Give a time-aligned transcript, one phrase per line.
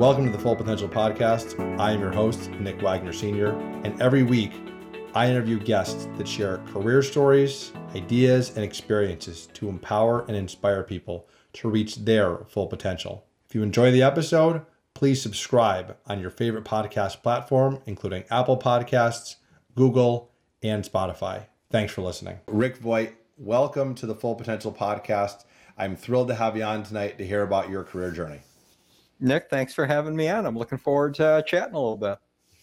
[0.00, 1.78] Welcome to the Full Potential Podcast.
[1.78, 3.50] I am your host, Nick Wagner Sr.,
[3.84, 4.50] and every week
[5.14, 11.28] I interview guests that share career stories, ideas, and experiences to empower and inspire people
[11.52, 13.26] to reach their full potential.
[13.46, 14.64] If you enjoy the episode,
[14.94, 19.36] please subscribe on your favorite podcast platform, including Apple Podcasts,
[19.76, 20.30] Google,
[20.62, 21.44] and Spotify.
[21.68, 22.38] Thanks for listening.
[22.46, 25.44] Rick Voight, welcome to the Full Potential Podcast.
[25.76, 28.40] I'm thrilled to have you on tonight to hear about your career journey.
[29.20, 30.46] Nick, thanks for having me on.
[30.46, 32.18] I'm looking forward to uh, chatting a little bit.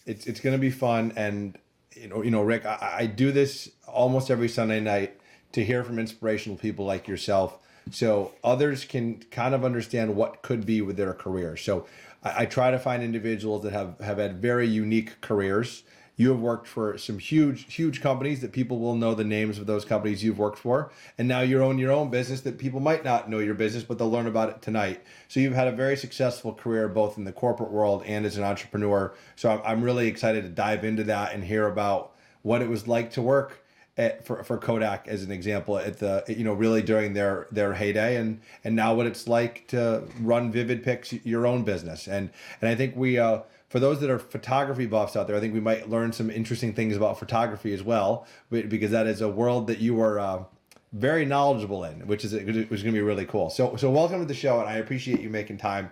[0.06, 1.56] It's it's going to be fun, and
[1.94, 5.20] you know, you know, Rick, I, I do this almost every Sunday night
[5.52, 7.58] to hear from inspirational people like yourself,
[7.90, 11.56] so others can kind of understand what could be with their career.
[11.56, 11.86] So
[12.24, 15.84] I, I try to find individuals that have have had very unique careers
[16.18, 19.66] you have worked for some huge, huge companies that people will know the names of
[19.66, 20.90] those companies you've worked for.
[21.16, 23.98] And now you own your own business that people might not know your business, but
[23.98, 25.00] they'll learn about it tonight.
[25.28, 28.42] So you've had a very successful career both in the corporate world and as an
[28.42, 29.14] entrepreneur.
[29.36, 33.12] So I'm really excited to dive into that and hear about what it was like
[33.12, 33.62] to work
[33.96, 37.74] at, for, for Kodak as an example at the you know really during their their
[37.74, 42.70] heyday and and now what it's like to run Vivid-Pix your own business and and
[42.70, 45.60] I think we uh for those that are photography buffs out there, I think we
[45.60, 49.78] might learn some interesting things about photography as well, because that is a world that
[49.78, 50.44] you are uh,
[50.92, 53.50] very knowledgeable in, which is which is going to be really cool.
[53.50, 55.90] So, so welcome to the show, and I appreciate you making time.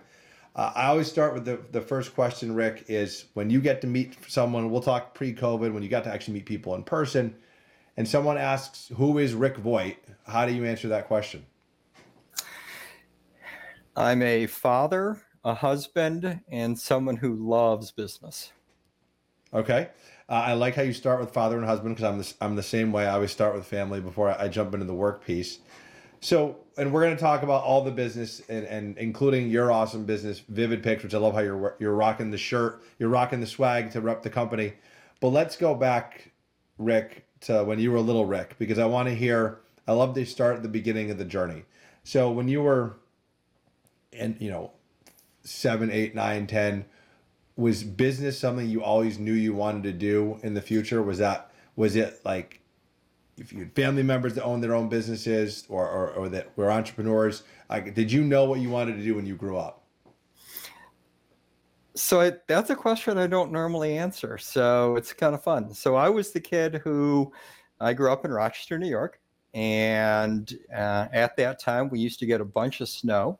[0.55, 3.87] Uh, I always start with the the first question, Rick, is when you get to
[3.87, 4.71] meet someone.
[4.71, 7.35] We'll talk pre-COVID when you got to actually meet people in person,
[7.95, 11.45] and someone asks, "Who is Rick Voight?" How do you answer that question?
[13.95, 18.51] I'm a father a husband, and someone who loves business.
[19.53, 19.89] Okay.
[20.29, 22.63] Uh, I like how you start with father and husband because I'm the, I'm the
[22.63, 23.07] same way.
[23.07, 25.59] I always start with family before I, I jump into the work piece.
[26.19, 30.03] So, and we're going to talk about all the business and, and including your awesome
[30.03, 33.91] business, Vivid-Pix, which I love how you're you're rocking the shirt, you're rocking the swag
[33.91, 34.73] to rep the company.
[35.21, 36.31] But let's go back,
[36.77, 39.59] Rick, to when you were a little Rick, because I want to hear.
[39.87, 41.63] I love to start at the beginning of the journey.
[42.03, 42.97] So when you were,
[44.11, 44.71] and you know,
[45.47, 46.85] seven, eight, nine, ten,
[47.55, 51.01] was business something you always knew you wanted to do in the future?
[51.01, 52.61] Was that was it like
[53.37, 56.71] if you had family members that owned their own businesses or, or, or that were
[56.71, 59.83] entrepreneurs, like did you know what you wanted to do when you grew up?
[61.95, 64.37] So I, that's a question I don't normally answer.
[64.37, 65.73] So it's kind of fun.
[65.73, 67.31] So I was the kid who
[67.79, 69.19] I grew up in Rochester, New York,
[69.53, 73.39] and uh, at that time we used to get a bunch of snow.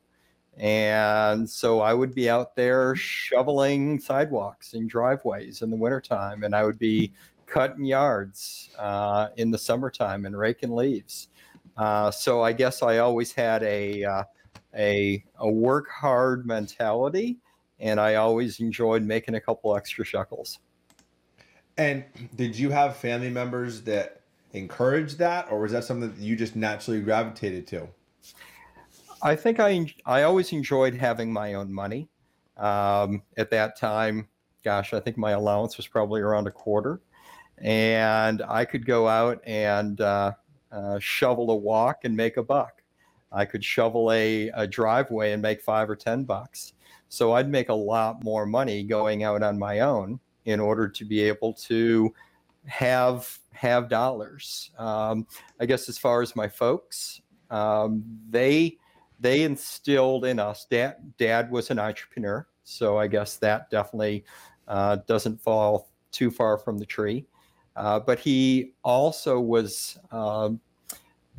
[0.58, 6.56] And so I would be out there shoveling sidewalks and driveways in the wintertime, and
[6.56, 7.14] I would be
[7.46, 11.30] cutting yards uh, in the summertime and raking leaves.
[11.78, 14.24] Uh, so I guess I always had a, uh,
[14.76, 17.38] a, a work hard mentality,
[17.80, 20.58] and I always enjoyed making a couple extra shekels.
[21.78, 22.04] And
[22.36, 24.22] did you have family members that
[24.54, 27.88] encouraged that, or was that something that you just naturally gravitated to?
[29.22, 32.10] I think I I always enjoyed having my own money.
[32.58, 34.28] Um, at that time,
[34.64, 37.02] gosh, I think my allowance was probably around a quarter,
[37.60, 40.34] and I could go out and uh,
[40.72, 42.82] uh, shovel a walk and make a buck.
[43.32, 46.74] I could shovel a, a driveway and make five or ten bucks.
[47.10, 51.06] So I'd make a lot more money going out on my own in order to
[51.06, 52.14] be able to
[52.66, 54.72] have have dollars.
[54.78, 55.26] Um,
[55.60, 58.78] I guess as far as my folks, um, they
[59.20, 60.66] they instilled in us.
[60.70, 64.26] Dad, dad was an entrepreneur, so I guess that definitely
[64.68, 67.26] uh, doesn't fall too far from the tree.
[67.76, 70.60] Uh, but he also was, um,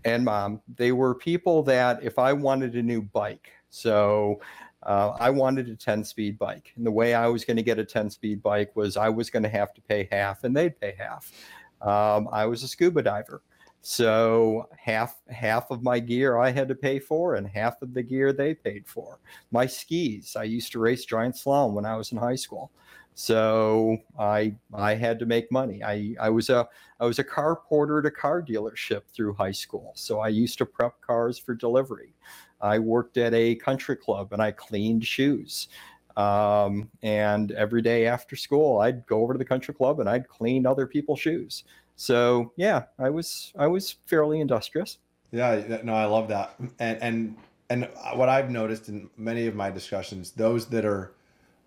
[0.04, 4.40] and mom, they were people that if I wanted a new bike, so
[4.84, 6.72] uh, I wanted a 10 speed bike.
[6.76, 9.30] And the way I was going to get a 10 speed bike was I was
[9.30, 11.32] going to have to pay half and they'd pay half.
[11.80, 13.42] Um, I was a scuba diver.
[13.80, 18.02] So half half of my gear I had to pay for, and half of the
[18.02, 19.18] gear they paid for.
[19.50, 20.36] My skis.
[20.36, 22.70] I used to race giant slalom when I was in high school,
[23.14, 25.82] so I I had to make money.
[25.82, 26.68] I I was a
[27.00, 30.58] I was a car porter at a car dealership through high school, so I used
[30.58, 32.14] to prep cars for delivery.
[32.60, 35.68] I worked at a country club and I cleaned shoes.
[36.16, 40.28] Um, and every day after school, I'd go over to the country club and I'd
[40.28, 41.62] clean other people's shoes.
[41.98, 44.98] So yeah, I was I was fairly industrious.
[45.32, 46.54] Yeah, no, I love that.
[46.78, 47.36] And and
[47.68, 51.12] and what I've noticed in many of my discussions, those that are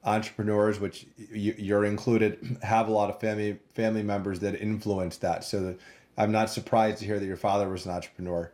[0.06, 5.44] entrepreneurs, which you, are included, have a lot of family family members that influence that.
[5.44, 5.75] So
[6.18, 8.54] I'm not surprised to hear that your father was an entrepreneur.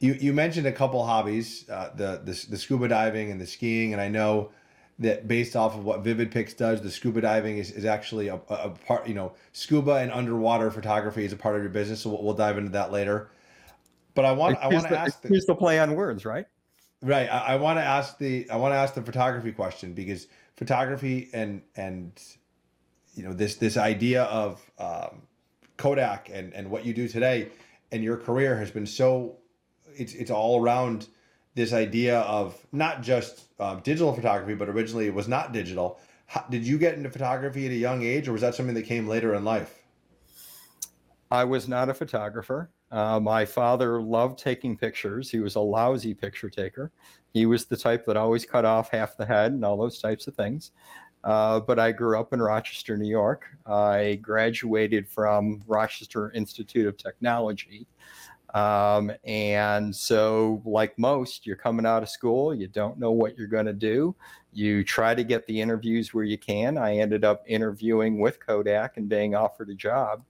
[0.00, 3.92] You you mentioned a couple hobbies, uh, the, the the scuba diving and the skiing,
[3.92, 4.50] and I know
[5.02, 8.70] that based off of what Vivid-Pix does, the scuba diving is, is actually a, a
[8.70, 12.00] part, you know, scuba and underwater photography is a part of your business.
[12.00, 13.30] So we'll, we'll dive into that later.
[14.14, 16.46] But I want, I want to ask, the, here's the play on words, right?
[17.02, 17.28] Right.
[17.28, 21.28] I, I want to ask the, I want to ask the photography question because photography
[21.32, 22.12] and, and,
[23.14, 25.22] you know, this, this idea of um,
[25.76, 27.48] Kodak and, and what you do today
[27.90, 29.38] and your career has been so,
[29.94, 31.08] it's, it's all around
[31.54, 36.00] this idea of not just um, digital photography, but originally it was not digital.
[36.26, 38.86] How, did you get into photography at a young age, or was that something that
[38.86, 39.78] came later in life?
[41.30, 42.70] I was not a photographer.
[42.90, 45.30] Uh, my father loved taking pictures.
[45.30, 46.90] He was a lousy picture taker.
[47.32, 50.26] He was the type that always cut off half the head and all those types
[50.26, 50.72] of things.
[51.24, 53.46] Uh, but I grew up in Rochester, New York.
[53.64, 57.86] I graduated from Rochester Institute of Technology
[58.52, 63.46] um, and so, like most, you're coming out of school, you don't know what you're
[63.46, 64.14] going to do.
[64.52, 66.76] You try to get the interviews where you can.
[66.76, 70.22] I ended up interviewing with Kodak and being offered a job.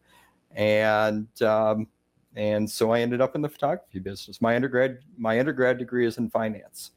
[0.52, 1.88] And um,
[2.36, 4.40] and so I ended up in the photography business.
[4.40, 6.92] My undergrad my undergrad degree is in finance,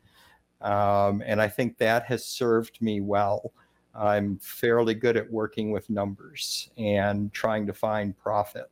[0.62, 3.52] um, and I think that has served me well.
[3.96, 8.70] I'm fairly good at working with numbers and trying to find profit.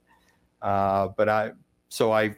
[0.61, 1.51] Uh, but I
[1.93, 2.35] so I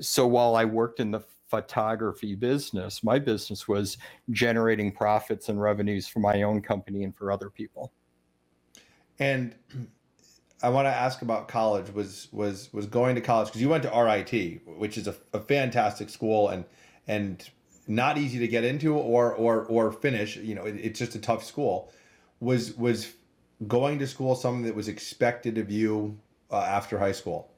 [0.00, 3.96] so while I worked in the photography business, my business was
[4.30, 7.92] generating profits and revenues for my own company and for other people.
[9.20, 9.54] And
[10.64, 11.94] I want to ask about college.
[11.94, 15.38] Was was was going to college because you went to RIT, which is a, a
[15.38, 16.64] fantastic school and
[17.06, 17.48] and
[17.86, 20.36] not easy to get into or or or finish.
[20.36, 21.92] You know, it, it's just a tough school.
[22.40, 23.12] Was was
[23.68, 26.18] going to school something that was expected of you
[26.50, 27.52] uh, after high school?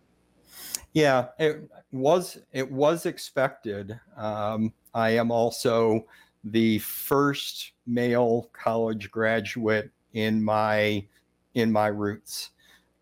[0.92, 3.98] Yeah, it was it was expected.
[4.16, 6.04] Um, I am also
[6.44, 11.06] the first male college graduate in my
[11.54, 12.50] in my roots,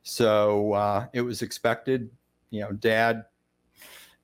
[0.02, 2.10] so uh, it was expected.
[2.50, 3.24] You know, dad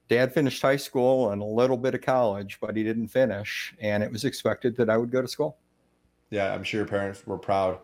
[0.09, 4.03] dad finished high school and a little bit of college, but he didn't finish, and
[4.03, 5.57] it was expected that I would go to school.
[6.29, 7.79] Yeah, I'm sure your parents were proud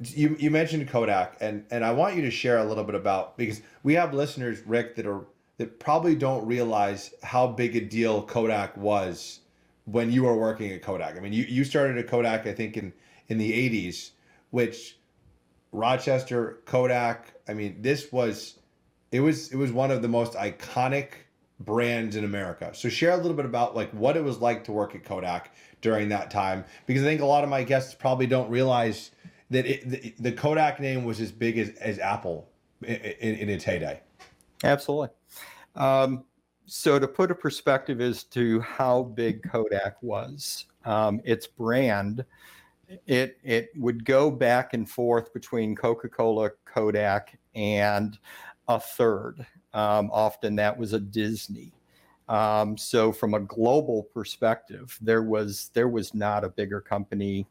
[0.00, 3.36] you you mentioned Kodak, and and I want you to share a little bit about
[3.36, 5.26] because we have listeners, Rick, that are
[5.58, 9.40] that probably don't realize how big a deal Kodak was
[9.86, 11.16] when you were working at Kodak.
[11.16, 12.92] I mean, you you started at Kodak, I think in
[13.28, 14.10] in the '80s,
[14.50, 14.98] which
[15.72, 17.32] Rochester Kodak.
[17.48, 18.58] I mean, this was
[19.12, 21.08] it was it was one of the most iconic
[21.60, 22.70] brands in America.
[22.74, 25.54] So share a little bit about like what it was like to work at Kodak
[25.80, 29.10] during that time because I think a lot of my guests probably don't realize
[29.50, 32.48] that it, the, the, Kodak name was as big as, as Apple
[32.82, 34.00] in, in, in its heyday.
[34.64, 35.08] Absolutely.
[35.74, 36.24] Um,
[36.66, 42.24] so to put a perspective as to how big Kodak was, um, its brand,
[43.06, 48.18] it it would go back and forth between Coca-Cola, Kodak, and
[48.68, 49.46] a third.
[49.74, 51.72] Um, often that was a Disney.
[52.28, 57.46] Um, so from a global perspective, there was there was not a bigger company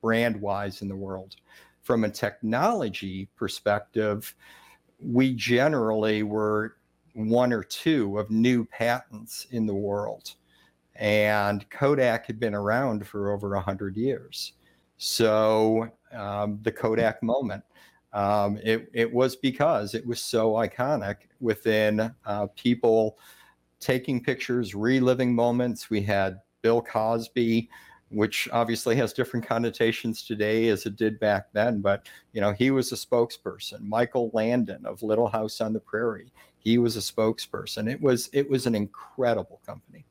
[0.00, 1.36] brand wise in the world.
[1.82, 4.34] From a technology perspective,
[5.00, 6.76] we generally were
[7.14, 10.34] one or two of new patents in the world.
[10.94, 14.52] And Kodak had been around for over 100 years.
[14.96, 17.62] So um, the Kodak moment,
[18.12, 23.18] um, it, it was because it was so iconic within uh, people
[23.80, 25.88] taking pictures, reliving moments.
[25.88, 27.68] We had Bill Cosby
[28.10, 31.80] which obviously has different connotations today as it did back then.
[31.80, 33.80] But you know, he was a spokesperson.
[33.82, 37.90] Michael Landon of Little House on the Prairie, he was a spokesperson.
[37.90, 40.04] It was it was an incredible company.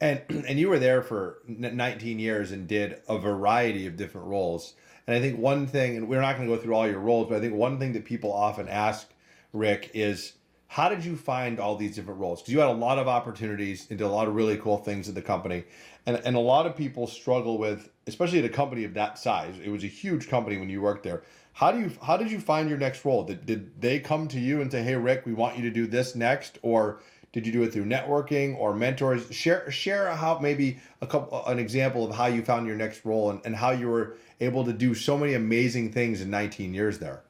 [0.00, 4.74] And and you were there for 19 years and did a variety of different roles.
[5.06, 7.28] And I think one thing, and we're not going to go through all your roles,
[7.28, 9.08] but I think one thing that people often ask
[9.52, 10.32] Rick is
[10.68, 12.40] how did you find all these different roles?
[12.40, 15.08] Because you had a lot of opportunities and did a lot of really cool things
[15.08, 15.64] at the company.
[16.06, 19.54] And, and a lot of people struggle with, especially at a company of that size.
[19.62, 21.22] It was a huge company when you worked there.
[21.52, 23.24] How do you how did you find your next role?
[23.24, 25.86] Did, did they come to you and say, "Hey, Rick, we want you to do
[25.86, 27.00] this next," or
[27.32, 29.32] did you do it through networking or mentors?
[29.34, 33.30] Share share how maybe a couple an example of how you found your next role
[33.30, 36.98] and, and how you were able to do so many amazing things in 19 years
[36.98, 37.22] there.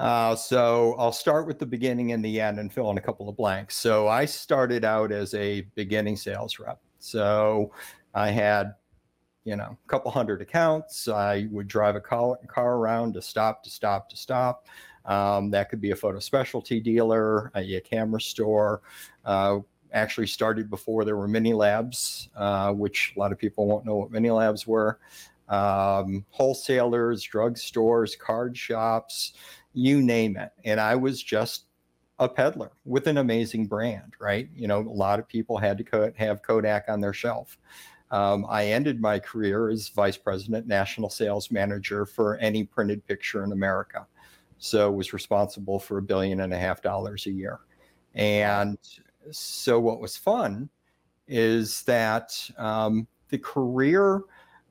[0.00, 3.28] Uh, so I'll start with the beginning and the end and fill in a couple
[3.28, 3.76] of blanks.
[3.76, 6.80] So I started out as a beginning sales rep.
[7.00, 7.70] So
[8.14, 8.74] I had,
[9.44, 11.06] you know, a couple hundred accounts.
[11.06, 14.68] I would drive a car, car around to stop, to stop, to stop.
[15.04, 18.80] Um, that could be a photo specialty dealer, a, a camera store.
[19.26, 19.58] Uh,
[19.92, 23.96] actually started before there were mini labs, uh, which a lot of people won't know
[23.96, 24.98] what mini labs were.
[25.50, 29.32] Um, wholesalers, drugstores, card shops,
[29.72, 30.50] you name it.
[30.64, 31.66] And I was just
[32.18, 34.48] a peddler with an amazing brand, right?
[34.54, 37.56] You know, a lot of people had to have Kodak on their shelf.
[38.10, 43.44] Um, I ended my career as vice president, national sales manager for any printed picture
[43.44, 44.06] in America.
[44.58, 47.60] So was responsible for a billion and a half dollars a year.
[48.14, 48.78] And
[49.30, 50.68] so what was fun
[51.28, 54.22] is that um, the career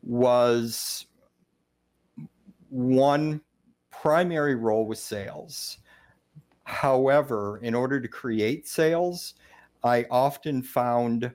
[0.03, 1.05] was
[2.69, 3.41] one
[4.01, 5.77] primary role was sales.
[6.63, 9.33] However, in order to create sales,
[9.83, 11.33] I often found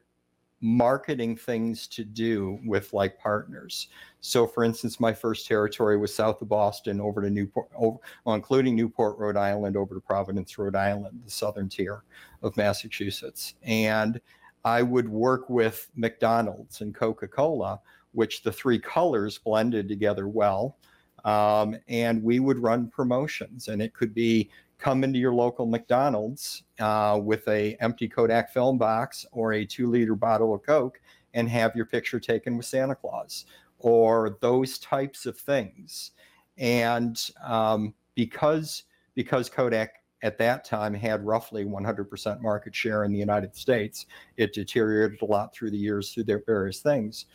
[0.60, 3.88] marketing things to do with like partners.
[4.20, 8.34] So, for instance, my first territory was south of Boston over to Newport, over, well,
[8.34, 12.02] including Newport, Rhode Island, over to Providence, Rhode Island, the southern tier
[12.42, 13.54] of Massachusetts.
[13.62, 14.20] And
[14.64, 17.80] I would work with McDonald's and Coca Cola,
[18.12, 20.78] which the three colors blended together well.
[21.24, 26.64] Um, and we would run promotions, and it could be come into your local McDonald's
[26.80, 31.00] uh, with a empty Kodak film box or a two liter bottle of Coke
[31.32, 33.46] and have your picture taken with Santa Claus
[33.78, 36.12] or those types of things.
[36.58, 43.18] And um, because because Kodak at that time had roughly 100% market share in the
[43.18, 47.26] United States, it deteriorated a lot through the years through their various things.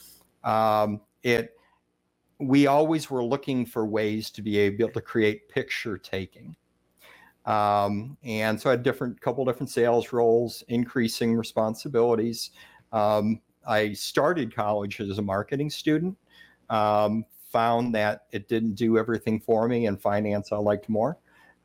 [0.43, 1.58] Um, it
[2.39, 6.55] we always were looking for ways to be able to create picture taking
[7.45, 12.51] um, and so I had different couple different sales roles, increasing responsibilities.
[12.91, 16.15] Um, I started college as a marketing student.
[16.69, 21.17] Um, found that it didn't do everything for me, and finance I liked more.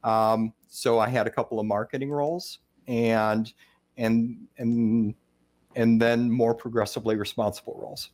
[0.02, 3.52] Um, so I had a couple of marketing roles, and
[3.98, 5.14] and and
[5.76, 8.10] and then more progressively responsible roles.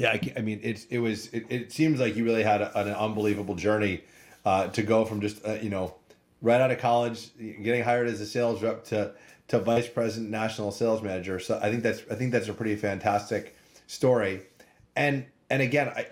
[0.00, 2.78] Yeah, I, I mean, it's it was it, it seems like you really had a,
[2.78, 4.02] an unbelievable journey
[4.46, 5.94] uh, to go from just uh, you know
[6.40, 9.12] right out of college, getting hired as a sales rep to
[9.48, 11.38] to vice president, national sales manager.
[11.38, 13.54] So I think that's I think that's a pretty fantastic
[13.88, 14.40] story,
[14.96, 16.06] and and again I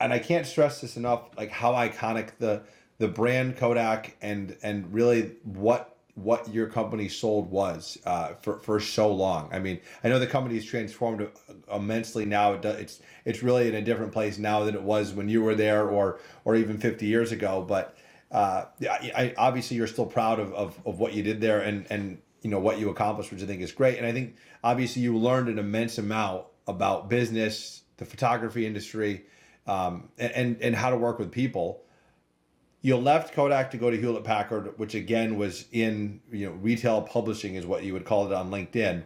[0.00, 2.62] and I can't stress this enough, like how iconic the
[2.98, 8.80] the brand Kodak and and really what what your company sold was uh, for for
[8.80, 9.50] so long.
[9.52, 11.28] I mean, I know the company's transformed
[11.72, 12.54] immensely now.
[12.54, 15.42] It does, it's it's really in a different place now than it was when you
[15.42, 17.64] were there, or or even fifty years ago.
[17.68, 17.96] But
[18.32, 21.86] uh, I, I, obviously you're still proud of, of, of what you did there and
[21.90, 23.98] and you know what you accomplished, which I think is great.
[23.98, 29.26] And I think obviously you learned an immense amount about business, the photography industry,
[29.66, 31.82] um, and, and and how to work with people
[32.86, 37.02] you left Kodak to go to Hewlett Packard, which again was in you know retail
[37.02, 39.02] publishing is what you would call it on LinkedIn.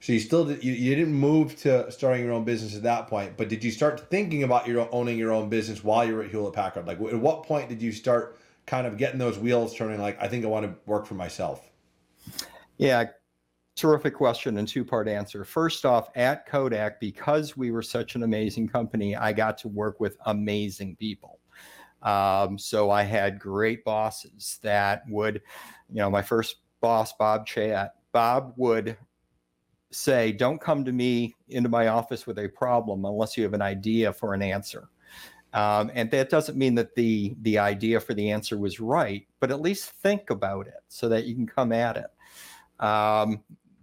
[0.00, 3.08] So you still did, you, you didn't move to starting your own business at that
[3.08, 6.22] point, but did you start thinking about your owning your own business while you were
[6.22, 6.86] at Hewlett Packard?
[6.86, 10.00] Like at what point did you start kind of getting those wheels turning?
[10.00, 11.70] Like I think I want to work for myself.
[12.78, 13.04] Yeah,
[13.76, 15.44] terrific question and two part answer.
[15.44, 20.00] First off, at Kodak, because we were such an amazing company, I got to work
[20.00, 21.40] with amazing people.
[22.02, 25.40] Um, so I had great bosses that would,
[25.88, 28.96] you know, my first boss, Bob Chat, Bob would
[29.90, 33.62] say, Don't come to me into my office with a problem unless you have an
[33.62, 34.88] idea for an answer.
[35.54, 39.50] Um, and that doesn't mean that the the idea for the answer was right, but
[39.50, 42.84] at least think about it so that you can come at it.
[42.84, 43.42] Um,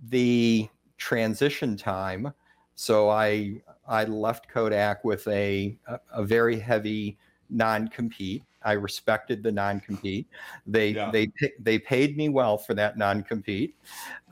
[0.10, 2.34] the transition time.
[2.74, 8.44] So I I left Kodak with a a, a very heavy non-compete.
[8.64, 10.28] I respected the non-compete.
[10.68, 11.12] They yeah.
[11.12, 13.76] they they paid me well for that non-compete,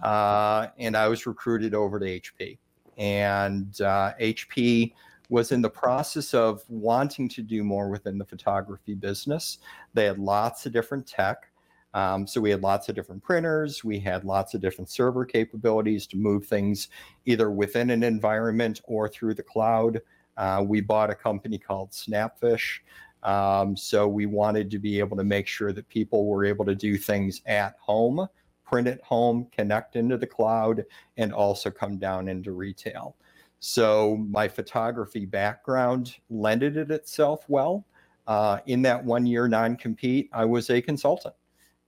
[0.03, 2.57] uh, and I was recruited over to HP.
[2.97, 4.93] And uh, HP
[5.29, 9.59] was in the process of wanting to do more within the photography business.
[9.93, 11.50] They had lots of different tech.
[11.93, 13.83] Um, so we had lots of different printers.
[13.83, 16.89] We had lots of different server capabilities to move things
[17.25, 20.01] either within an environment or through the cloud.
[20.38, 22.79] Uh, we bought a company called Snapfish
[23.27, 26.74] um, so we wanted to be able to make sure that people were able to
[26.74, 28.25] do things at home,
[28.63, 30.86] print at home, connect into the cloud,
[31.17, 33.17] and also come down into retail.
[33.60, 37.86] So my photography background lended it itself well.
[38.27, 41.36] Uh, in that one year non compete, I was a consultant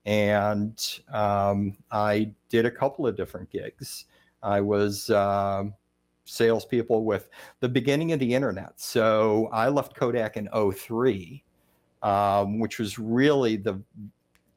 [0.05, 4.05] and um, I did a couple of different gigs.
[4.43, 5.65] I was uh,
[6.29, 8.79] salespeople with the beginning of the internet.
[8.79, 11.43] So I left Kodak in 03,
[12.03, 13.81] um, which was really the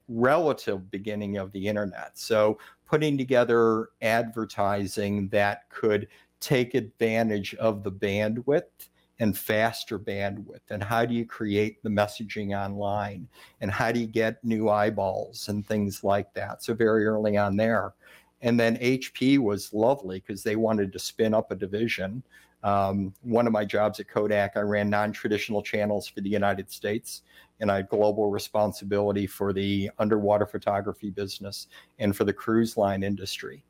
[0.08, 2.18] relative beginning of the internet.
[2.18, 6.08] So putting together advertising that could
[6.40, 8.88] take advantage of the bandwidth
[9.20, 13.28] and faster bandwidth and how do you create the messaging online
[13.60, 17.56] and how do you get new eyeballs and things like that so very early on
[17.56, 17.94] there
[18.42, 22.22] and then hp was lovely because they wanted to spin up a division
[22.64, 27.22] um, one of my jobs at kodak i ran non-traditional channels for the united states
[27.60, 31.68] and i had global responsibility for the underwater photography business
[31.98, 33.64] and for the cruise line industry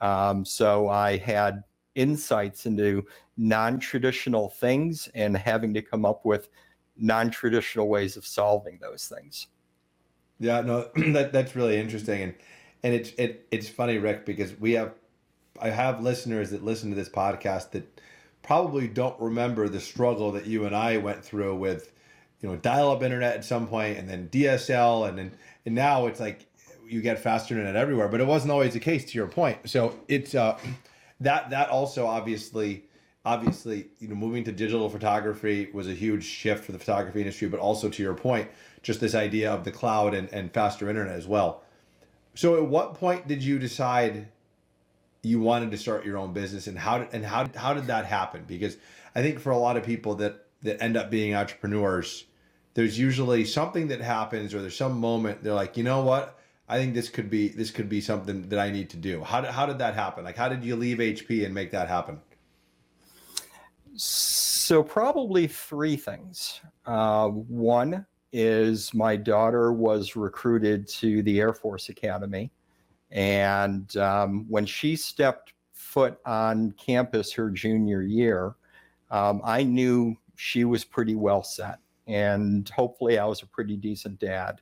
[0.00, 1.62] um, so i had
[1.98, 3.04] insights into
[3.36, 6.48] non-traditional things and having to come up with
[6.96, 9.48] non-traditional ways of solving those things.
[10.40, 12.34] Yeah, no, that that's really interesting, and
[12.82, 14.94] and it's it it's funny, Rick, because we have
[15.60, 18.00] I have listeners that listen to this podcast that
[18.42, 21.92] probably don't remember the struggle that you and I went through with,
[22.40, 25.32] you know, dial-up internet at some point, and then DSL, and then
[25.66, 26.46] and now it's like
[26.86, 29.04] you get faster internet everywhere, but it wasn't always the case.
[29.06, 30.58] To your point, so it's uh
[31.20, 32.84] that that also obviously
[33.24, 37.48] obviously you know moving to digital photography was a huge shift for the photography industry
[37.48, 38.48] but also to your point
[38.82, 41.62] just this idea of the cloud and, and faster internet as well
[42.34, 44.28] so at what point did you decide
[45.22, 48.04] you wanted to start your own business and how did, and how, how did that
[48.06, 48.76] happen because
[49.14, 52.24] i think for a lot of people that that end up being entrepreneurs
[52.74, 56.78] there's usually something that happens or there's some moment they're like you know what I
[56.78, 59.22] think this could be this could be something that I need to do.
[59.22, 60.24] How did, how did that happen?
[60.24, 62.20] Like how did you leave HP and make that happen?
[63.96, 66.60] So probably three things.
[66.84, 72.50] Uh, one is my daughter was recruited to the Air Force Academy,
[73.10, 78.54] and um, when she stepped foot on campus her junior year,
[79.10, 84.18] um, I knew she was pretty well set, and hopefully I was a pretty decent
[84.18, 84.60] dad.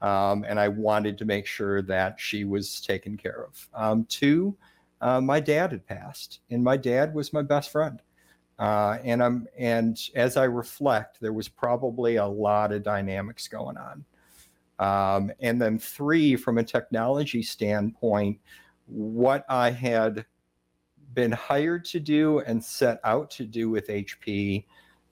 [0.00, 3.68] Um, and I wanted to make sure that she was taken care of.
[3.74, 4.56] Um, two,
[5.00, 8.00] uh, my dad had passed, and my dad was my best friend.
[8.58, 13.76] Uh, and I'm and as I reflect, there was probably a lot of dynamics going
[13.76, 14.04] on.
[14.78, 18.38] Um, and then three, from a technology standpoint,
[18.86, 20.24] what I had
[21.14, 24.64] been hired to do and set out to do with HP,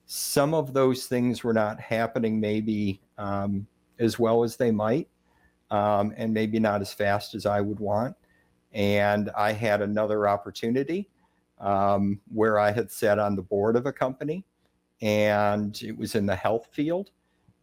[0.05, 3.67] some of those things were not happening maybe um,
[3.99, 5.09] as well as they might,
[5.69, 8.15] um, and maybe not as fast as I would want.
[8.73, 11.09] And I had another opportunity
[11.59, 14.45] um, where I had sat on the board of a company,
[15.01, 17.11] and it was in the health field,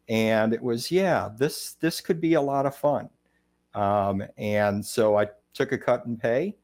[0.08, 3.08] and it was yeah, this this could be a lot of fun.
[3.74, 6.56] Um, and so I took a cut in pay,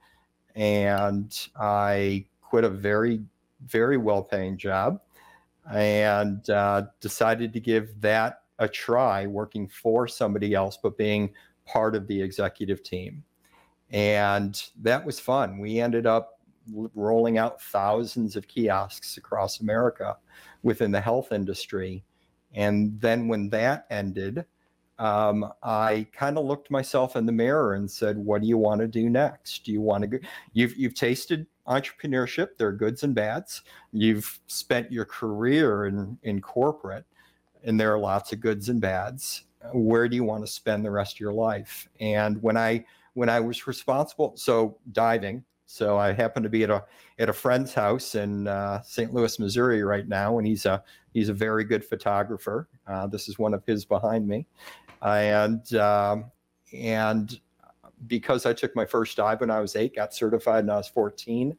[0.54, 3.20] and I quit a very
[3.66, 5.00] very well paying job,
[5.72, 11.32] and uh, decided to give that a try working for somebody else, but being
[11.66, 13.24] part of the executive team.
[13.90, 15.58] And that was fun.
[15.58, 16.39] We ended up
[16.94, 20.16] rolling out thousands of kiosks across America
[20.62, 22.04] within the health industry.
[22.54, 24.44] And then when that ended,
[24.98, 28.80] um, I kind of looked myself in the mirror and said, "What do you want
[28.82, 29.64] to do next?
[29.64, 30.18] Do you want to go?
[30.52, 32.56] You've you've tasted entrepreneurship.
[32.58, 33.62] There are goods and bads.
[33.92, 37.06] You've spent your career in in corporate
[37.64, 39.44] and there are lots of goods and bads.
[39.72, 41.88] Where do you want to spend the rest of your life?
[42.00, 45.44] And when I when I was responsible, so diving.
[45.72, 46.84] So I happen to be at a
[47.20, 49.14] at a friend's house in uh, St.
[49.14, 50.82] Louis, Missouri, right now, and he's a
[51.14, 52.68] he's a very good photographer.
[52.88, 54.48] Uh, this is one of his behind me,
[55.00, 56.24] and um,
[56.72, 57.38] and
[58.08, 60.88] because I took my first dive when I was eight, got certified when I was
[60.88, 61.56] fourteen,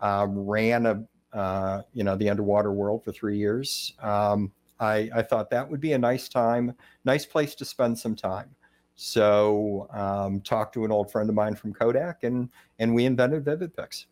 [0.00, 3.92] uh, ran a uh, you know the underwater world for three years.
[4.00, 8.14] Um, I, I thought that would be a nice time, nice place to spend some
[8.14, 8.54] time.
[9.00, 12.48] So um, talked to an old friend of mine from Kodak, and
[12.80, 14.06] and we invented VividPix.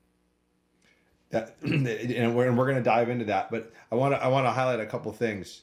[1.31, 4.47] That, and we're, we're going to dive into that, but I want to I want
[4.47, 5.63] to highlight a couple things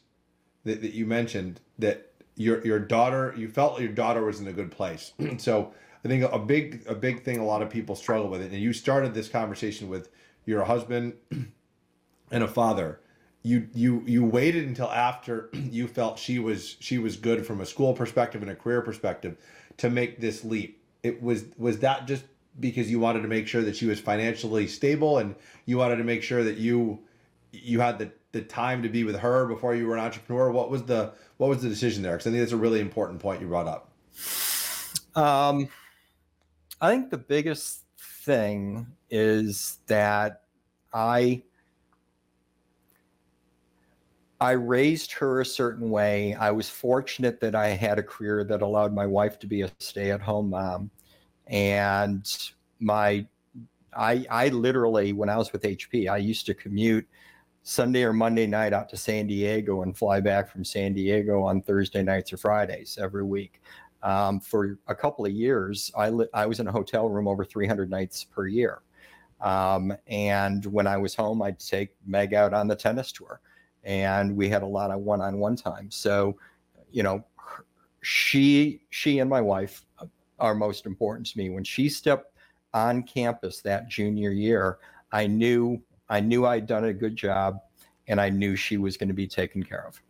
[0.66, 4.54] that, that you mentioned that your your daughter you felt your daughter was in a
[4.54, 5.14] good place.
[5.38, 8.52] so I think a big a big thing a lot of people struggle with it,
[8.52, 10.10] and you started this conversation with
[10.46, 13.00] your husband and a father
[13.44, 17.66] you you you waited until after you felt she was she was good from a
[17.66, 19.38] school perspective and a career perspective
[19.78, 20.82] to make this leap.
[21.04, 22.24] It was was that just
[22.60, 26.04] because you wanted to make sure that she was financially stable and you wanted to
[26.04, 27.00] make sure that you
[27.52, 30.50] you had the the time to be with her before you were an entrepreneur?
[30.52, 32.14] What was the what was the decision there?
[32.14, 33.92] Because i think that's a really important point you brought up.
[35.16, 35.68] Um
[36.80, 40.44] i think the biggest thing is that
[40.94, 41.44] i
[44.40, 46.34] I raised her a certain way.
[46.36, 49.72] I was fortunate that I had a career that allowed my wife to be a
[49.80, 50.92] stay-at-home mom,
[51.48, 52.26] and
[52.80, 53.26] my
[53.96, 57.08] I I literally when I was with HP, I used to commute
[57.64, 61.62] Sunday or Monday night out to San Diego and fly back from San Diego on
[61.62, 63.62] Thursday nights or Fridays every week.
[64.04, 67.46] Um, for a couple of years, I li- I was in a hotel room over
[67.46, 68.82] 300 nights per year.
[69.42, 73.42] Um, and when I was home, I'd take Meg out on the tennis tour
[73.84, 75.90] and we had a lot of one-on-one time.
[75.92, 76.38] So,
[76.92, 77.24] you know,
[78.02, 79.86] she she and my wife
[80.40, 81.50] are most important to me.
[81.50, 82.38] When she stepped
[82.74, 84.80] on campus that junior year,
[85.12, 87.60] I knew I knew I'd done a good job,
[88.08, 90.02] and I knew she was going to be taken care of.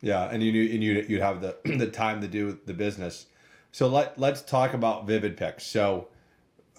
[0.00, 3.26] Yeah, and you knew and you'd, you'd have the the time to do the business.
[3.72, 5.64] So let let's talk about Vivid-Pix.
[5.66, 6.08] So,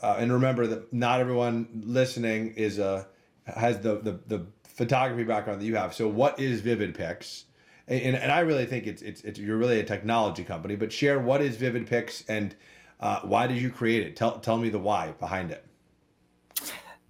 [0.01, 3.07] uh, and remember that not everyone listening is a
[3.45, 5.93] has the the the photography background that you have.
[5.93, 7.45] So what is Vivid-Pix?
[7.87, 11.19] And, and I really think it's, it's, it's, you're really a technology company, but share
[11.19, 12.55] what is Vivid-Pix and
[12.99, 14.15] uh, why did you create it?
[14.15, 15.65] Tell, tell me the why behind it.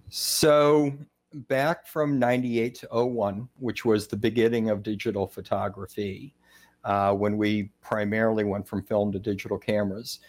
[0.08, 0.92] So
[1.32, 6.34] back from 98 to 01, which was the beginning of digital photography,
[6.84, 10.20] uh, when we primarily went from film to digital cameras,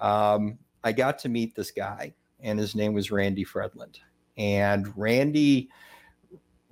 [0.00, 3.96] um, I got to meet this guy, and his name was Randy Fredlund.
[4.36, 5.70] And Randy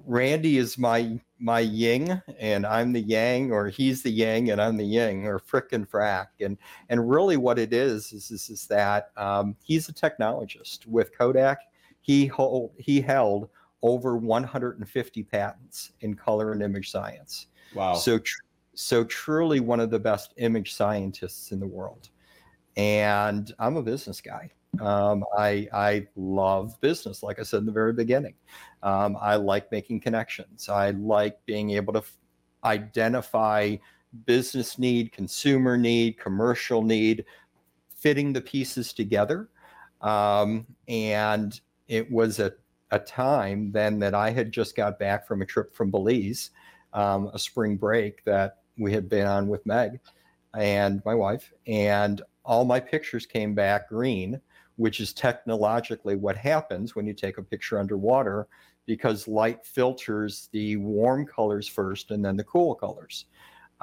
[0.07, 4.77] Randy is my my ying and I'm the yang, or he's the yang and I'm
[4.77, 6.27] the ying, or frick and frack.
[6.41, 6.59] And
[6.89, 11.61] and really what it is is is, is that um, he's a technologist with Kodak.
[12.01, 13.49] He hold he held
[13.83, 17.47] over 150 patents in color and image science.
[17.75, 17.95] Wow.
[17.95, 22.11] So tr- so truly one of the best image scientists in the world.
[22.77, 24.51] And I'm a business guy.
[24.79, 28.35] Um, I, I love business, like I said in the very beginning.
[28.83, 30.69] Um, I like making connections.
[30.69, 32.17] I like being able to f-
[32.65, 33.77] identify
[34.27, 37.25] business need, consumer need, commercial need,
[37.95, 39.49] fitting the pieces together.
[40.01, 42.53] Um, and it was a,
[42.91, 46.51] a time then that I had just got back from a trip from Belize,
[46.93, 50.01] um, a spring break that we had been on with Meg
[50.55, 51.53] and my wife.
[51.67, 54.41] And all my pictures came back green
[54.81, 58.49] which is technologically what happens when you take a picture underwater
[58.87, 63.27] because light filters the warm colors first and then the cool colors.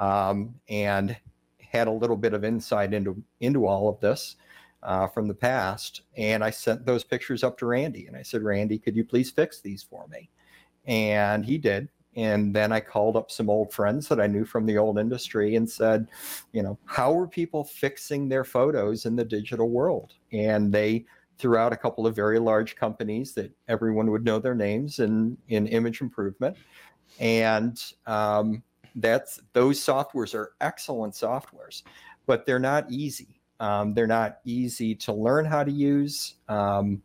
[0.00, 1.16] Um, and
[1.60, 4.36] had a little bit of insight into into all of this
[4.82, 6.02] uh, from the past.
[6.16, 9.30] And I sent those pictures up to Randy and I said, Randy, could you please
[9.30, 10.30] fix these for me?
[10.86, 11.88] And he did.
[12.18, 15.54] And then I called up some old friends that I knew from the old industry
[15.54, 16.08] and said,
[16.52, 20.14] you know, how are people fixing their photos in the digital world?
[20.32, 21.04] And they
[21.38, 25.38] threw out a couple of very large companies that everyone would know their names in,
[25.46, 26.56] in image improvement.
[27.20, 28.64] And um,
[28.96, 31.84] that's those softwares are excellent softwares,
[32.26, 33.40] but they're not easy.
[33.60, 36.34] Um, they're not easy to learn how to use.
[36.48, 37.00] Um,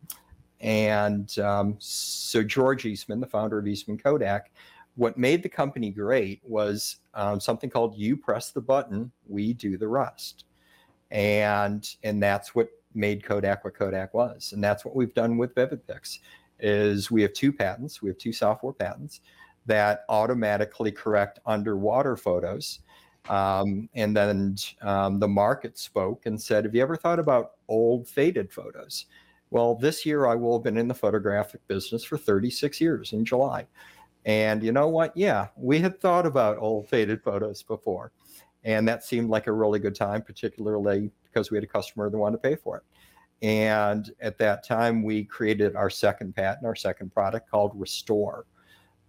[0.58, 4.50] and um, so George Eastman, the founder of Eastman Kodak,
[4.96, 9.76] what made the company great was um, something called you press the button we do
[9.76, 10.44] the rest.
[11.10, 14.52] And and that's what made kodak what kodak was.
[14.52, 16.18] And that's what we've done with vividpix
[16.60, 19.20] is we have two patents we have two software patents
[19.66, 22.80] that automatically correct underwater photos.
[23.28, 28.06] Um, and then um, the market spoke and said have you ever thought about old
[28.06, 29.06] faded photos?
[29.50, 33.24] Well this year i will have been in the photographic business for 36 years in
[33.24, 33.66] july
[34.24, 35.16] and you know what?
[35.16, 38.12] Yeah, we had thought about old faded photos before.
[38.64, 42.16] And that seemed like a really good time, particularly because we had a customer that
[42.16, 42.82] wanted to pay for it.
[43.46, 48.46] And at that time, we created our second patent, our second product called Restore.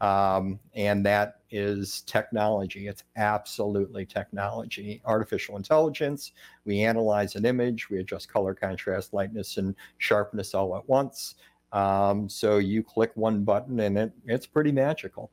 [0.02, 2.88] Um, and that is technology.
[2.88, 6.34] It's absolutely technology, artificial intelligence.
[6.66, 11.36] We analyze an image, we adjust color, contrast, lightness, and sharpness all at once.
[11.76, 15.30] Um, so you click one button and it, it's pretty magical.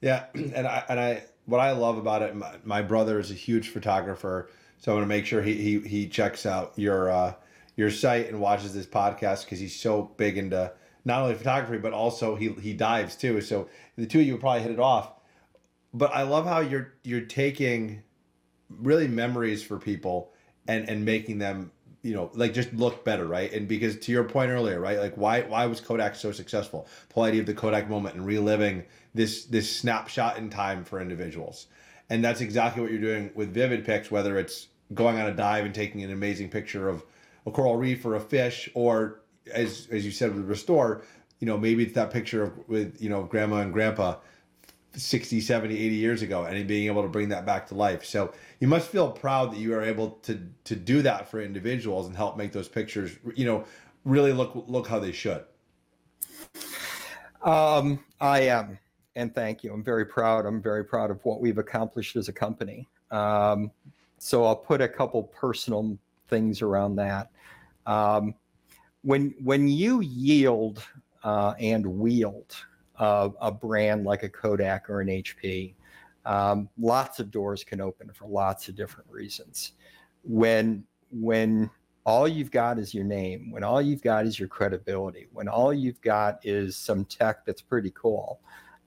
[0.00, 3.34] Yeah, and I and I what I love about it, my, my brother is a
[3.34, 7.34] huge photographer, so I'm gonna make sure he he, he checks out your uh,
[7.74, 10.72] your site and watches this podcast because he's so big into
[11.04, 13.40] not only photography but also he he dives too.
[13.40, 15.14] So the two of you would probably hit it off.
[15.92, 18.04] But I love how you're you're taking
[18.70, 20.32] really memories for people
[20.68, 21.72] and and making them
[22.04, 23.50] you know, like just look better, right?
[23.50, 24.98] And because to your point earlier, right?
[24.98, 26.86] Like why why was Kodak so successful?
[27.14, 31.66] The idea of the Kodak moment and reliving this this snapshot in time for individuals.
[32.10, 35.74] And that's exactly what you're doing with Vivid-Pix, whether it's going on a dive and
[35.74, 37.02] taking an amazing picture of
[37.46, 41.02] a coral reef or a fish, or as as you said with Restore,
[41.40, 44.16] you know, maybe it's that picture of with, you know, grandma and grandpa
[44.96, 48.04] 60, 70, 80 years ago and being able to bring that back to life.
[48.04, 52.06] So you must feel proud that you are able to to do that for individuals
[52.06, 53.64] and help make those pictures, you know,
[54.04, 55.44] really look look how they should.
[57.42, 58.78] Um, I am,
[59.16, 59.72] and thank you.
[59.72, 60.46] I'm very proud.
[60.46, 62.88] I'm very proud of what we've accomplished as a company.
[63.10, 63.70] Um,
[64.18, 67.30] so I'll put a couple personal things around that.
[67.86, 68.34] Um,
[69.02, 70.82] when when you yield
[71.22, 72.56] uh, and wield
[72.98, 75.74] uh, a brand like a Kodak or an HP,
[76.24, 79.72] um, lots of doors can open for lots of different reasons.
[80.22, 81.70] When when
[82.06, 85.72] all you've got is your name, when all you've got is your credibility, when all
[85.72, 88.40] you've got is some tech that's pretty cool,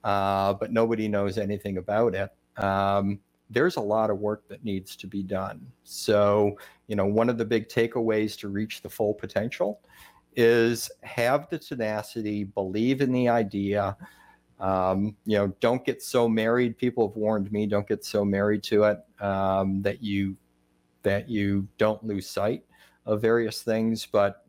[0.04, 2.32] uh, but nobody knows anything about it,
[2.64, 5.66] um, there's a lot of work that needs to be done.
[5.84, 9.80] So, you know, one of the big takeaways to reach the full potential
[10.38, 13.98] is have the tenacity, believe in the idea.
[14.60, 16.78] Um, you know, don't get so married.
[16.78, 20.38] People have warned me, don't get so married to it um, that you
[21.04, 22.64] that you don't lose sight
[23.06, 24.06] of various things.
[24.06, 24.46] But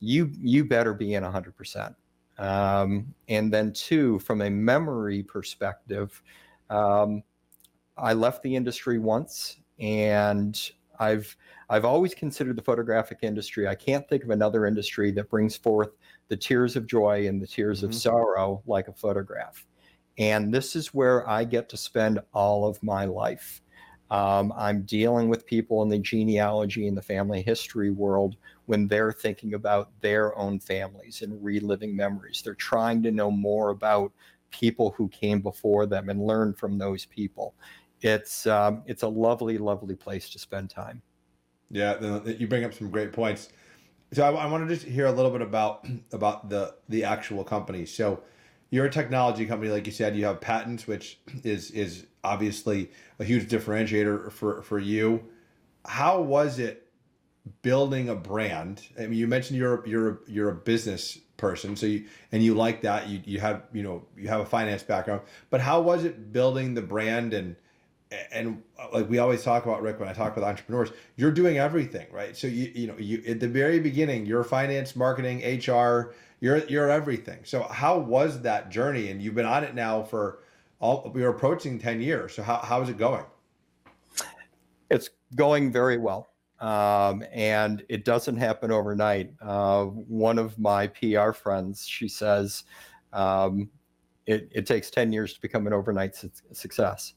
[0.00, 1.94] you you better be in 100%.
[2.38, 6.22] Um, and then two, from a memory perspective,
[6.70, 7.22] um,
[7.96, 11.36] I left the industry once, and I've
[11.68, 13.66] I've always considered the photographic industry.
[13.66, 15.90] I can't think of another industry that brings forth
[16.28, 17.86] the tears of joy and the tears mm-hmm.
[17.86, 19.66] of sorrow like a photograph.
[20.18, 23.60] And this is where I get to spend all of my life.
[24.10, 29.12] Um, I'm dealing with people in the genealogy and the family history world when they're
[29.12, 32.40] thinking about their own families and reliving memories.
[32.42, 34.12] They're trying to know more about
[34.50, 37.54] people who came before them and learn from those people
[38.00, 41.02] it's um, it's a lovely, lovely place to spend time.
[41.70, 43.48] Yeah, you bring up some great points.
[44.12, 47.44] So I, I want to just hear a little bit about about the the actual
[47.44, 47.86] company.
[47.86, 48.22] So
[48.70, 50.16] you're a technology company, like you said.
[50.16, 55.24] You have patents, which is is obviously a huge differentiator for for you.
[55.84, 56.88] How was it
[57.62, 58.82] building a brand?
[58.98, 62.82] I mean, you mentioned you're you're you're a business person, so you and you like
[62.82, 63.08] that.
[63.08, 66.74] You you have you know you have a finance background, but how was it building
[66.74, 67.56] the brand and
[68.32, 71.58] and uh, like we always talk about Rick when I talk with entrepreneurs, you're doing
[71.58, 72.36] everything, right?
[72.36, 76.90] So you you know you at the very beginning, you're finance, marketing, HR, you're you're
[76.90, 77.40] everything.
[77.44, 79.10] So how was that journey?
[79.10, 80.40] And you've been on it now for
[80.78, 82.34] all we're approaching ten years.
[82.34, 83.24] So how how is it going?
[84.90, 86.28] It's going very well.
[86.60, 89.32] Um, and it doesn't happen overnight.
[89.42, 92.64] Uh, one of my PR friends, she says,
[93.12, 93.68] um,
[94.26, 97.12] it, it takes 10 years to become an overnight su- success.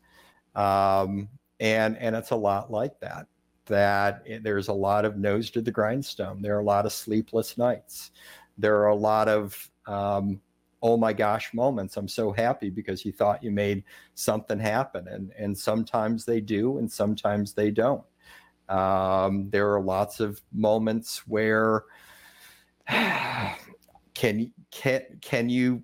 [0.55, 3.27] Um, and and it's a lot like that.
[3.65, 6.41] That there's a lot of nose to the grindstone.
[6.41, 8.11] There are a lot of sleepless nights.
[8.57, 10.41] There are a lot of um,
[10.81, 11.97] oh my gosh moments.
[11.97, 13.83] I'm so happy because you thought you made
[14.15, 18.03] something happen, and and sometimes they do, and sometimes they don't.
[18.69, 21.85] Um, there are lots of moments where
[22.87, 25.83] can can can you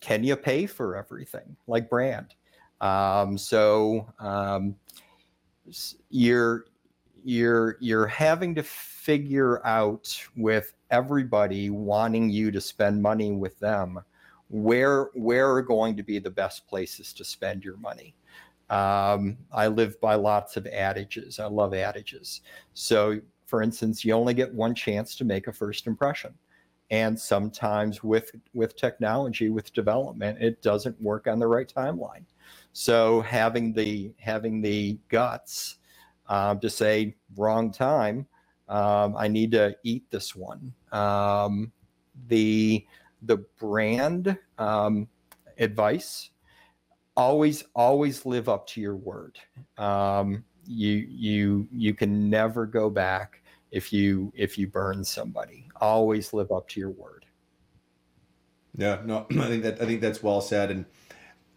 [0.00, 2.34] can you pay for everything like brand
[2.80, 4.74] um, so um,
[6.08, 6.64] you're
[7.22, 13.98] you're you're having to figure out with everybody wanting you to spend money with them
[14.48, 18.14] where where are going to be the best places to spend your money.
[18.70, 21.40] Um, i live by lots of adages.
[21.40, 22.42] I love adages.
[22.74, 26.34] So for instance you only get one chance to make a first impression.
[26.90, 32.24] And sometimes with with technology with development it doesn't work on the right timeline
[32.72, 35.76] so having the having the guts
[36.28, 38.26] um, to say wrong time,
[38.68, 40.72] um, I need to eat this one.
[40.92, 41.72] Um,
[42.28, 42.86] the
[43.22, 45.08] the brand um,
[45.58, 46.30] advice
[47.16, 49.38] always always live up to your word.
[49.76, 55.68] Um, you you you can never go back if you if you burn somebody.
[55.80, 57.26] Always live up to your word.
[58.76, 60.86] Yeah, no, I think that I think that's well said and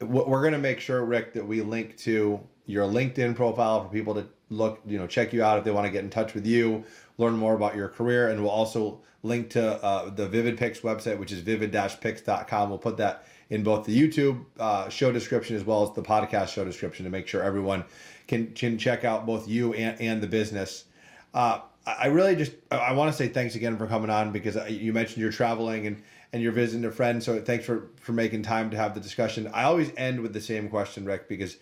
[0.05, 4.13] we're going to make sure, Rick, that we link to your LinkedIn profile for people
[4.15, 6.45] to look, you know, check you out if they want to get in touch with
[6.45, 6.83] you,
[7.17, 11.31] learn more about your career, and we'll also link to uh, the Vivid-Pix website, which
[11.31, 12.69] is vivid-pix.com.
[12.69, 16.49] We'll put that in both the YouTube uh, show description as well as the podcast
[16.49, 17.83] show description to make sure everyone
[18.27, 20.85] can can check out both you and, and the business.
[21.33, 24.65] Uh, I really just I want to say thanks again for coming on because uh,
[24.65, 26.01] you mentioned you're traveling and
[26.33, 27.23] and you're visiting a friend.
[27.23, 29.49] So thanks for for making time to have the discussion.
[29.53, 31.57] I always end with the same question, Rick, because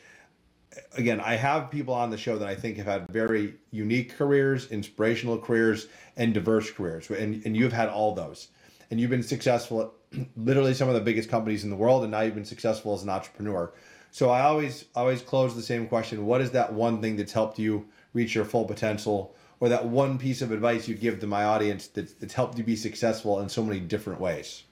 [0.97, 4.71] again, I have people on the show that I think have had very unique careers,
[4.71, 8.47] inspirational careers, and diverse careers, and and you've had all those,
[8.89, 12.11] and you've been successful at literally some of the biggest companies in the world, and
[12.11, 13.71] now you've been successful as an entrepreneur.
[14.11, 17.59] So I always always close the same question: What is that one thing that's helped
[17.59, 21.45] you reach your full potential, or that one piece of advice you'd give to my
[21.45, 24.63] audience that's, that's helped you be successful in so many different ways?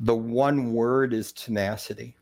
[0.00, 2.16] The one word is tenacity.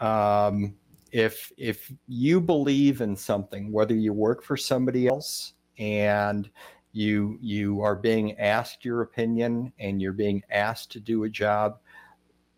[0.00, 0.74] Um,
[1.12, 6.48] if if you believe in something, whether you work for somebody else and
[6.92, 11.78] you you are being asked your opinion and you're being asked to do a job,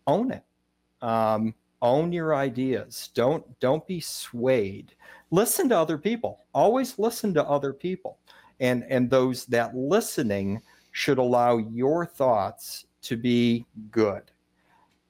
[0.07, 0.43] own it.
[1.01, 3.09] Um, own your ideas.
[3.13, 4.95] Don't don't be swayed.
[5.31, 6.45] Listen to other people.
[6.53, 8.19] Always listen to other people,
[8.59, 10.61] and and those that listening
[10.91, 14.23] should allow your thoughts to be good.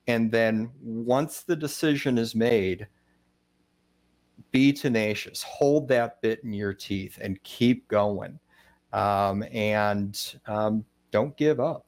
[0.07, 2.87] And then once the decision is made,
[4.51, 8.39] be tenacious, hold that bit in your teeth, and keep going.
[8.93, 11.85] Um, and um, don't give up.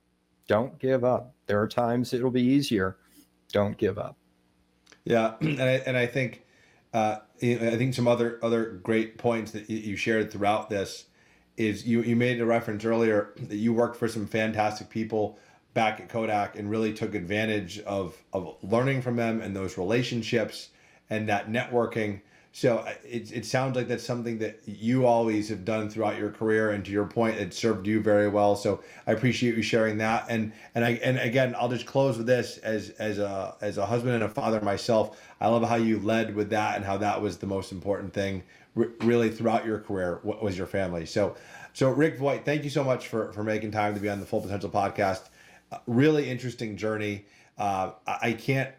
[0.47, 1.33] Don't give up.
[1.45, 2.97] There are times it'll be easier.
[3.51, 4.17] Don't give up.
[5.07, 6.43] Yeah, and I, and I think
[6.93, 11.05] uh, I think some other other great points that you shared throughout this
[11.55, 15.39] is you you made a reference earlier that you worked for some fantastic people
[15.73, 20.69] back at Kodak and really took advantage of of learning from them and those relationships
[21.09, 22.19] and that networking
[22.57, 26.71] so it, it sounds like that's something that you always have done throughout your career,
[26.71, 28.55] and to your point, it served you very well.
[28.55, 30.25] So I appreciate you sharing that.
[30.27, 33.85] And and I and again, I'll just close with this as as a as a
[33.85, 35.21] husband and a father myself.
[35.39, 38.41] I love how you led with that and how that was the most important thing,
[38.75, 40.19] r- really throughout your career.
[40.23, 41.05] What was your family?
[41.05, 41.35] So
[41.73, 44.25] so Rick Voight, thank you so much for for making time to be on the
[44.25, 45.29] Full Potential podcast.
[45.71, 47.27] Uh, really interesting journey.
[47.55, 48.71] Uh, I, I can't.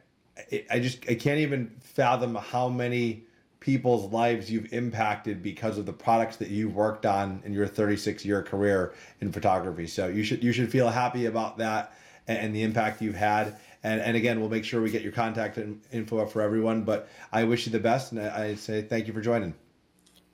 [0.69, 3.28] I just I can't even fathom how many
[3.61, 8.25] people's lives you've impacted because of the products that you've worked on in your 36
[8.25, 9.87] year career in photography.
[9.87, 11.95] So you should you should feel happy about that
[12.27, 13.59] and, and the impact you've had.
[13.83, 15.59] And, and again, we'll make sure we get your contact
[15.93, 16.83] info for everyone.
[16.83, 19.55] But I wish you the best, and I, I say thank you for joining.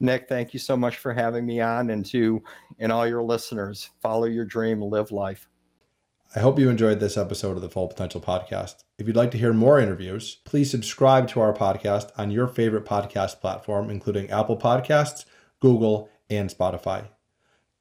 [0.00, 2.42] Nick, thank you so much for having me on, and to
[2.78, 5.48] and all your listeners, follow your dream, live life.
[6.36, 8.82] I hope you enjoyed this episode of the Full Potential Podcast.
[8.98, 12.84] If you'd like to hear more interviews, please subscribe to our podcast on your favorite
[12.84, 15.26] podcast platform, including Apple Podcasts,
[15.60, 17.06] Google, and Spotify.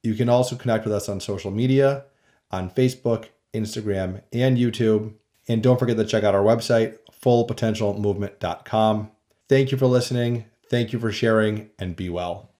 [0.04, 2.04] You can also connect with us on social media,
[2.52, 5.14] on Facebook, Instagram, and YouTube.
[5.48, 9.10] And don't forget to check out our website, fullpotentialmovement.com.
[9.48, 10.44] Thank you for listening.
[10.70, 12.50] Thank you for sharing, and be well.